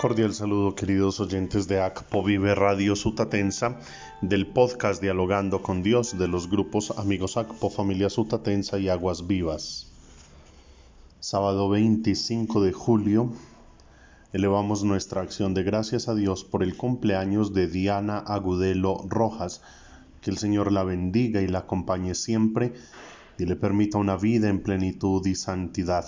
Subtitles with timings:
[0.00, 3.76] Cordial saludo queridos oyentes de ACPO Vive Radio Sutatensa,
[4.22, 9.92] del podcast Dialogando con Dios de los grupos Amigos ACPO, Familia Sutatensa y Aguas Vivas.
[11.20, 13.30] Sábado 25 de julio,
[14.32, 19.60] elevamos nuestra acción de gracias a Dios por el cumpleaños de Diana Agudelo Rojas,
[20.22, 22.72] que el Señor la bendiga y la acompañe siempre
[23.36, 26.06] y le permita una vida en plenitud y santidad.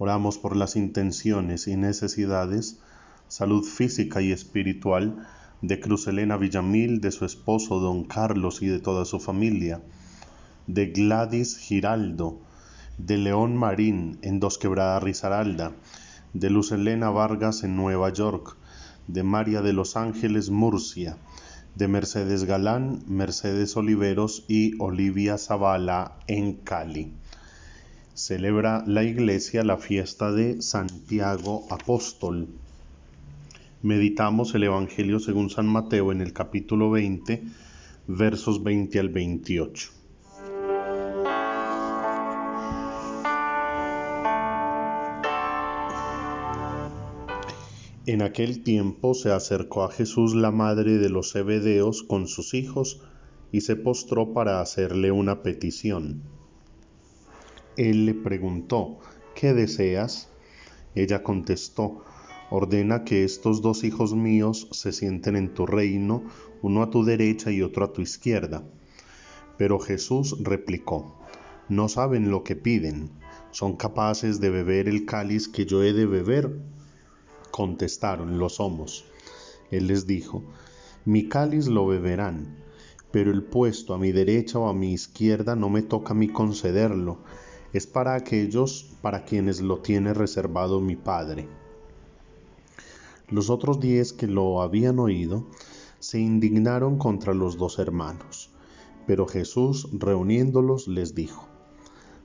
[0.00, 2.78] Oramos por las intenciones y necesidades,
[3.26, 5.26] salud física y espiritual
[5.60, 9.82] de Cruz Elena Villamil, de su esposo don Carlos y de toda su familia,
[10.68, 12.38] de Gladys Giraldo,
[12.96, 15.72] de León Marín en Dos Quebradas Risaralda,
[16.32, 18.56] de Luz Elena Vargas en Nueva York,
[19.08, 21.16] de María de los Ángeles Murcia,
[21.74, 27.14] de Mercedes Galán, Mercedes Oliveros y Olivia Zavala en Cali
[28.18, 32.48] celebra la iglesia la fiesta de Santiago Apóstol.
[33.80, 37.44] Meditamos el Evangelio según San Mateo en el capítulo 20,
[38.08, 39.90] versos 20 al 28.
[48.06, 53.00] En aquel tiempo se acercó a Jesús la madre de los Zebedeos con sus hijos
[53.52, 56.37] y se postró para hacerle una petición.
[57.78, 58.98] Él le preguntó,
[59.36, 60.28] ¿qué deseas?
[60.96, 62.02] Ella contestó,
[62.50, 66.24] ordena que estos dos hijos míos se sienten en tu reino,
[66.60, 68.64] uno a tu derecha y otro a tu izquierda.
[69.58, 71.20] Pero Jesús replicó,
[71.68, 73.10] no saben lo que piden,
[73.52, 76.58] son capaces de beber el cáliz que yo he de beber.
[77.52, 79.04] Contestaron, lo somos.
[79.70, 80.42] Él les dijo,
[81.04, 82.56] mi cáliz lo beberán,
[83.12, 86.26] pero el puesto a mi derecha o a mi izquierda no me toca a mí
[86.26, 87.18] concederlo
[87.72, 91.48] es para aquellos para quienes lo tiene reservado mi Padre.
[93.28, 95.46] Los otros diez que lo habían oído
[95.98, 98.50] se indignaron contra los dos hermanos,
[99.06, 101.46] pero Jesús, reuniéndolos, les dijo,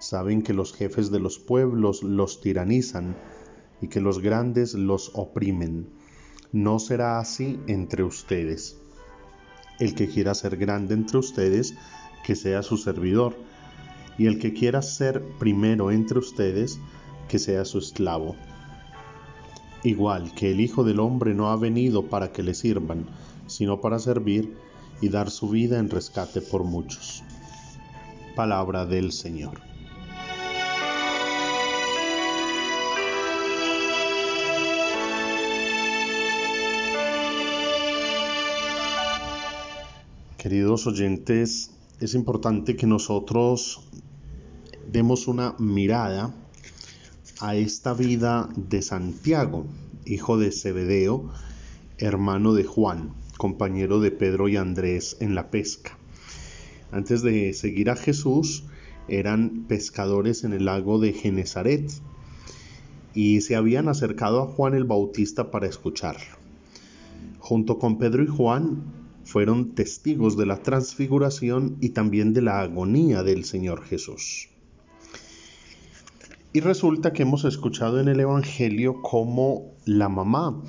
[0.00, 3.16] Saben que los jefes de los pueblos los tiranizan
[3.80, 5.88] y que los grandes los oprimen.
[6.52, 8.78] No será así entre ustedes.
[9.80, 11.74] El que quiera ser grande entre ustedes,
[12.24, 13.36] que sea su servidor
[14.18, 16.80] y el que quiera ser primero entre ustedes,
[17.28, 18.34] que sea su esclavo.
[19.84, 23.06] Igual que el Hijo del Hombre no ha venido para que le sirvan,
[23.46, 24.56] sino para servir
[25.00, 27.22] y dar su vida en rescate por muchos.
[28.34, 29.60] Palabra del Señor.
[40.36, 43.80] Queridos oyentes, es importante que nosotros
[44.90, 46.34] demos una mirada
[47.40, 49.66] a esta vida de Santiago,
[50.06, 51.30] hijo de Zebedeo,
[51.98, 55.98] hermano de Juan, compañero de Pedro y Andrés en la pesca.
[56.90, 58.64] Antes de seguir a Jesús,
[59.08, 61.90] eran pescadores en el lago de Genezaret
[63.14, 66.36] y se habían acercado a Juan el Bautista para escucharlo.
[67.40, 68.84] Junto con Pedro y Juan
[69.24, 74.48] fueron testigos de la transfiguración y también de la agonía del Señor Jesús.
[76.58, 80.60] Y resulta que hemos escuchado en el Evangelio cómo la mamá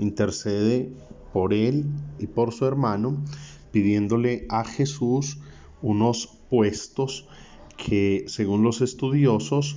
[0.00, 0.92] intercede
[1.32, 1.84] por él
[2.18, 3.22] y por su hermano,
[3.70, 5.38] pidiéndole a Jesús
[5.80, 7.28] unos puestos
[7.76, 9.76] que, según los estudiosos,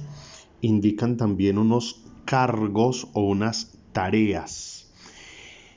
[0.61, 4.91] indican también unos cargos o unas tareas.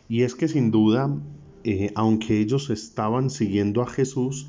[0.08, 1.14] Y es que sin duda,
[1.62, 4.46] eh, aunque ellos estaban siguiendo a Jesús,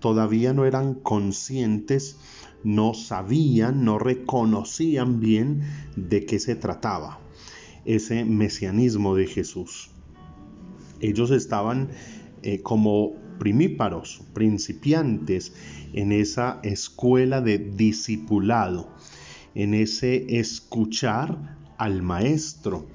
[0.00, 2.16] todavía no eran conscientes
[2.64, 5.62] no sabían, no reconocían bien
[5.96, 7.20] de qué se trataba
[7.84, 9.90] ese mesianismo de Jesús.
[11.00, 11.90] Ellos estaban
[12.42, 15.52] eh, como primíparos, principiantes
[15.92, 18.88] en esa escuela de discipulado,
[19.54, 22.86] en ese escuchar al maestro.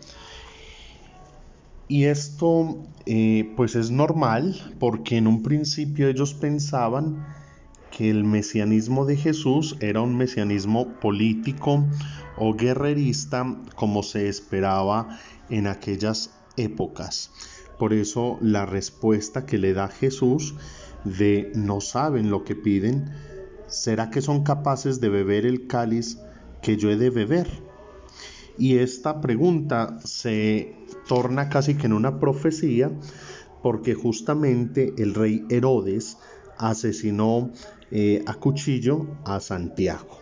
[1.89, 7.25] Y esto eh, pues es normal porque en un principio ellos pensaban
[7.97, 11.83] que el mesianismo de Jesús era un mesianismo político
[12.38, 15.17] o guerrerista como se esperaba
[15.49, 17.31] en aquellas épocas.
[17.79, 20.53] Por eso la respuesta que le da Jesús
[21.05, 23.09] de no saben lo que piden,
[23.65, 26.19] ¿será que son capaces de beber el cáliz
[26.61, 27.47] que yo he de beber?
[28.59, 30.75] Y esta pregunta se
[31.07, 32.91] torna casi que en una profecía
[33.63, 36.17] porque justamente el rey Herodes
[36.57, 37.51] asesinó
[37.92, 40.19] eh, a cuchillo a Santiago.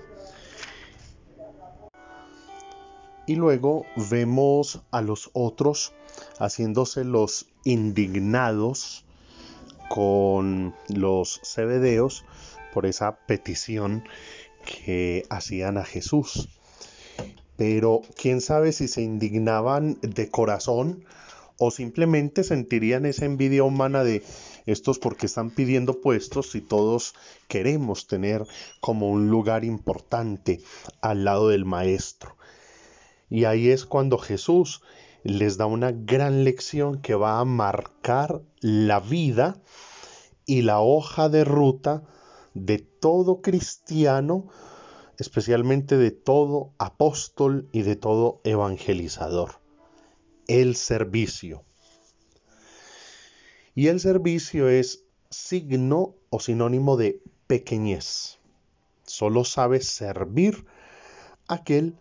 [3.28, 5.94] Y luego vemos a los otros
[6.40, 9.06] haciéndose los indignados
[9.90, 12.24] con los cebedeos
[12.74, 14.04] por esa petición
[14.66, 16.50] que hacían a Jesús.
[17.58, 21.06] Pero quién sabe si se indignaban de corazón
[21.58, 24.24] o simplemente sentirían esa envidia humana de
[24.66, 27.14] estos porque están pidiendo puestos y todos
[27.48, 28.46] queremos tener
[28.82, 30.62] como un lugar importante
[31.02, 32.36] al lado del maestro.
[33.30, 34.82] Y ahí es cuando Jesús
[35.24, 39.60] les da una gran lección que va a marcar la vida
[40.46, 42.04] y la hoja de ruta
[42.54, 44.48] de todo cristiano,
[45.18, 49.65] especialmente de todo apóstol y de todo evangelizador.
[50.48, 51.64] El servicio.
[53.74, 58.38] Y el servicio es signo o sinónimo de pequeñez.
[59.06, 60.66] Solo sabe servir
[61.48, 61.98] aquel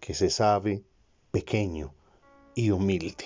[0.00, 0.82] que se sabe
[1.30, 1.94] pequeño
[2.54, 3.24] y humilde.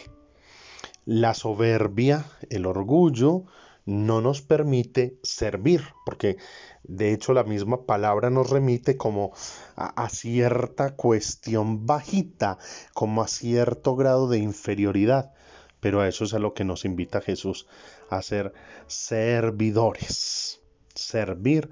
[1.05, 3.45] La soberbia, el orgullo,
[3.87, 6.37] no nos permite servir, porque
[6.83, 9.33] de hecho la misma palabra nos remite como
[9.77, 12.59] a, cierta cuestión bajita,
[12.93, 15.33] como a cierto grado de inferioridad.
[15.81, 17.69] Pero a eso es a lo que nos invita Jesús,
[18.11, 18.53] a ser
[18.89, 20.61] servidores,
[20.95, 21.71] servir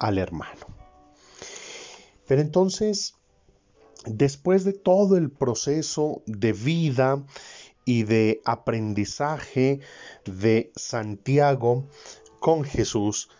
[0.00, 0.66] al hermano.
[2.26, 3.14] Pero entonces,
[4.04, 7.22] después de todo el proceso de vida
[7.84, 9.80] y de aprendizaje
[10.24, 11.86] de Santiago
[12.40, 13.30] con Jesús,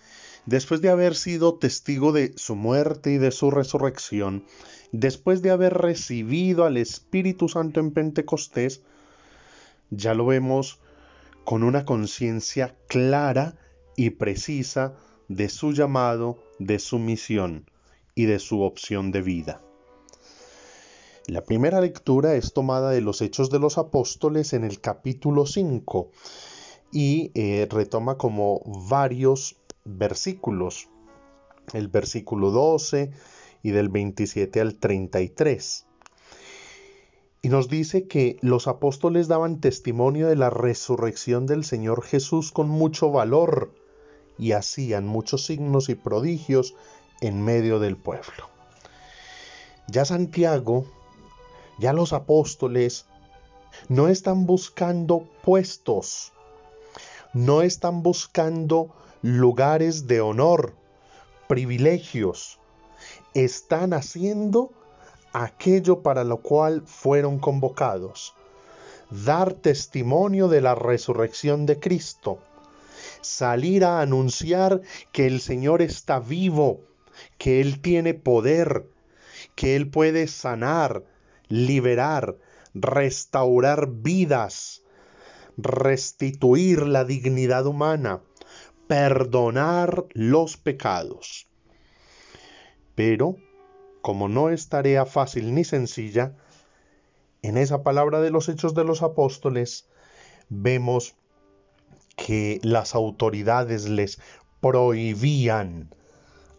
[0.47, 4.45] después de haber sido testigo de su muerte y de su resurrección,
[4.93, 8.83] después de haber recibido al Espíritu Santo en Pentecostés,
[9.91, 10.81] ya lo vemos
[11.45, 13.57] con una conciencia clara
[13.97, 14.95] y precisa
[15.29, 17.71] de su llamado, de su misión
[18.15, 19.61] y de su opción de vida.
[21.29, 26.11] La primera lectura es tomada de los Hechos de los Apóstoles en el capítulo 5
[26.91, 30.89] y eh, retoma como varios versículos,
[31.75, 33.13] el versículo 12
[33.63, 35.87] y del 27 al 33.
[37.41, 42.69] Y nos dice que los apóstoles daban testimonio de la resurrección del Señor Jesús con
[42.69, 43.73] mucho valor
[44.39, 46.75] y hacían muchos signos y prodigios
[47.21, 48.51] en medio del pueblo.
[49.87, 50.87] Ya Santiago
[51.83, 53.07] ya los apóstoles
[53.89, 56.33] no están buscando puestos,
[57.33, 60.77] no están buscando lugares de honor,
[61.49, 62.61] privilegios,
[63.35, 64.71] están haciendo
[65.33, 68.33] aquello para lo cual fueron convocados,
[69.11, 72.39] dar testimonio de la resurrección de Cristo,
[73.23, 76.79] salir a anunciar que el Señor está vivo,
[77.39, 78.87] que Él tiene poder,
[79.57, 81.03] que Él puede sanar,
[81.53, 82.39] liberar,
[82.73, 84.83] restaurar vidas,
[85.59, 88.23] restituir la dignidad humana,
[88.89, 91.47] perdonar los pecados.
[92.95, 93.37] Pero,
[94.01, 96.39] como no es tarea fácil ni sencilla,
[97.43, 99.91] en esa palabra de los hechos de los apóstoles
[100.49, 101.17] vemos
[102.17, 104.23] que las autoridades les
[104.63, 105.95] prohibían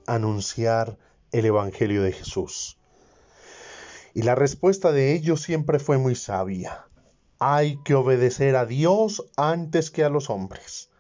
[0.06, 1.00] anunciar
[1.32, 2.78] el Evangelio de Jesús.
[4.14, 6.86] Y la respuesta de ellos siempre fue muy sabia.
[7.40, 10.92] Hay que obedecer a Dios antes que a los hombres.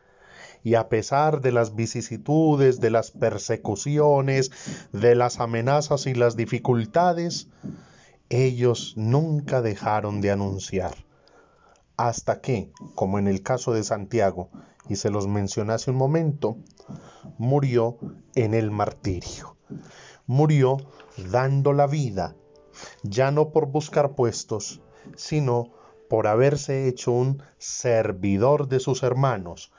[0.63, 4.51] Y a pesar de las vicisitudes, de las persecuciones,
[4.91, 7.49] de las amenazas y las dificultades,
[8.29, 10.95] ellos nunca dejaron de anunciar.
[11.97, 14.49] Hasta que, como en el caso de Santiago,
[14.89, 16.57] y se los mencioné hace un momento,
[17.37, 17.97] murió
[18.33, 19.55] en el martirio.
[20.25, 20.77] Murió
[21.29, 22.35] dando la vida
[23.03, 24.81] ya no por buscar puestos,
[25.15, 25.71] sino
[26.09, 29.71] por haberse hecho un servidor de sus hermanos.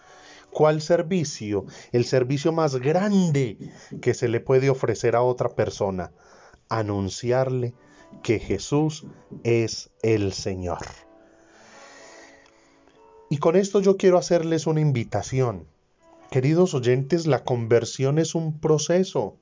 [0.51, 1.67] ¿Cuál servicio?
[1.93, 3.59] El servicio más grande
[4.01, 6.13] que se le puede ofrecer a otra persona.
[6.69, 7.75] Anunciarle
[8.23, 9.07] que Jesús
[9.43, 10.79] es el Señor.
[13.31, 15.67] Y con esto yo quiero hacerles una invitación.
[16.31, 19.37] Queridos oyentes, la conversión es un proceso.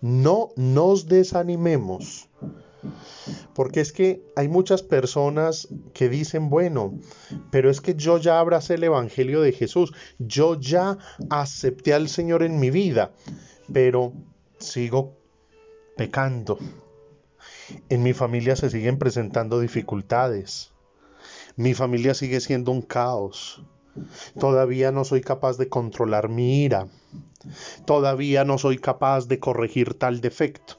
[0.00, 2.28] No nos desanimemos.
[3.54, 6.98] Porque es que hay muchas personas que dicen, bueno,
[7.50, 10.98] pero es que yo ya abracé el Evangelio de Jesús, yo ya
[11.30, 13.12] acepté al Señor en mi vida,
[13.72, 14.12] pero
[14.58, 15.16] sigo
[15.96, 16.58] pecando.
[17.88, 20.72] En mi familia se siguen presentando dificultades.
[21.56, 23.62] Mi familia sigue siendo un caos.
[24.38, 26.88] Todavía no soy capaz de controlar mi ira.
[27.84, 30.78] Todavía no soy capaz de corregir tal defecto.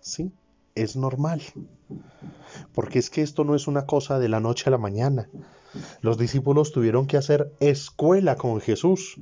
[0.00, 0.32] ¿Sí?
[0.74, 1.42] Es normal.
[2.72, 5.28] Porque es que esto no es una cosa de la noche a la mañana.
[6.00, 9.16] Los discípulos tuvieron que hacer escuela con Jesús.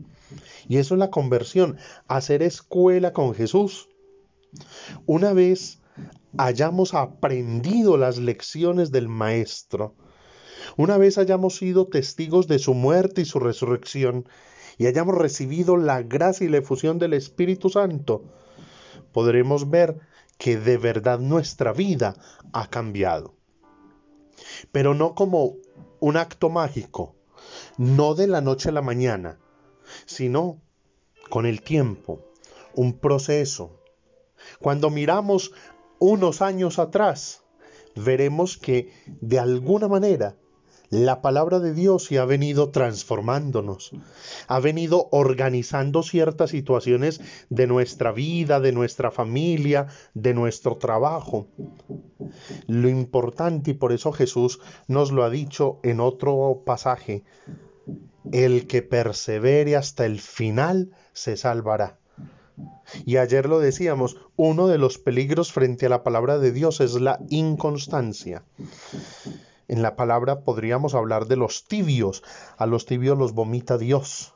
[0.68, 1.76] Y eso es la conversión,
[2.08, 3.88] hacer escuela con Jesús.
[5.06, 5.80] Una vez
[6.36, 9.94] hayamos aprendido las lecciones del Maestro,
[10.76, 14.28] una vez hayamos sido testigos de su muerte y su resurrección,
[14.78, 18.24] y hayamos recibido la gracia y la efusión del Espíritu Santo,
[19.12, 19.98] podremos ver
[20.42, 22.16] que de verdad nuestra vida
[22.52, 23.36] ha cambiado.
[24.72, 25.54] Pero no como
[26.00, 27.14] un acto mágico,
[27.78, 29.38] no de la noche a la mañana,
[30.04, 30.60] sino
[31.30, 32.24] con el tiempo,
[32.74, 33.78] un proceso.
[34.58, 35.52] Cuando miramos
[36.00, 37.44] unos años atrás,
[37.94, 40.34] veremos que de alguna manera
[40.92, 43.92] la palabra de Dios se ha venido transformándonos,
[44.46, 51.46] ha venido organizando ciertas situaciones de nuestra vida, de nuestra familia, de nuestro trabajo.
[52.66, 57.24] Lo importante, y por eso Jesús nos lo ha dicho en otro pasaje,
[58.30, 61.96] el que persevere hasta el final se salvará.
[63.06, 67.00] Y ayer lo decíamos, uno de los peligros frente a la palabra de Dios es
[67.00, 68.44] la inconstancia.
[69.68, 72.22] En la palabra podríamos hablar de los tibios.
[72.56, 74.34] A los tibios los vomita Dios.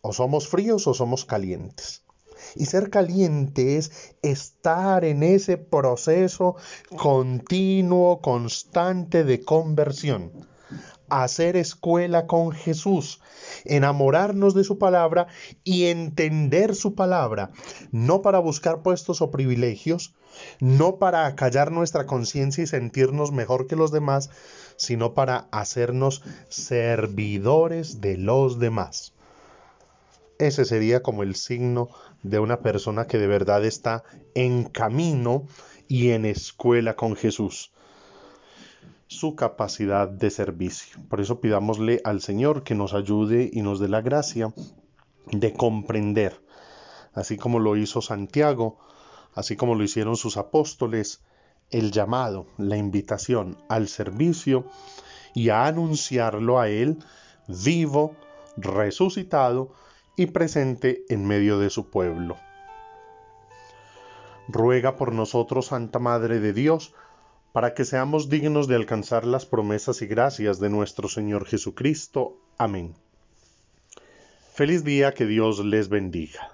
[0.00, 2.04] O somos fríos o somos calientes.
[2.54, 6.56] Y ser caliente es estar en ese proceso
[6.96, 10.51] continuo, constante de conversión
[11.12, 13.20] hacer escuela con Jesús,
[13.64, 15.26] enamorarnos de su palabra
[15.62, 17.50] y entender su palabra,
[17.90, 20.14] no para buscar puestos o privilegios,
[20.58, 24.30] no para acallar nuestra conciencia y sentirnos mejor que los demás,
[24.76, 29.12] sino para hacernos servidores de los demás.
[30.38, 31.90] Ese sería como el signo
[32.22, 34.02] de una persona que de verdad está
[34.34, 35.46] en camino
[35.88, 37.70] y en escuela con Jesús
[39.18, 40.98] su capacidad de servicio.
[41.08, 44.52] Por eso pidámosle al Señor que nos ayude y nos dé la gracia
[45.26, 46.40] de comprender,
[47.14, 48.78] así como lo hizo Santiago,
[49.34, 51.22] así como lo hicieron sus apóstoles,
[51.70, 54.64] el llamado, la invitación al servicio
[55.34, 56.98] y a anunciarlo a Él
[57.48, 58.14] vivo,
[58.56, 59.72] resucitado
[60.16, 62.36] y presente en medio de su pueblo.
[64.48, 66.94] Ruega por nosotros, Santa Madre de Dios,
[67.52, 72.38] para que seamos dignos de alcanzar las promesas y gracias de nuestro Señor Jesucristo.
[72.58, 72.94] Amén.
[74.54, 76.50] Feliz día, que Dios les bendiga.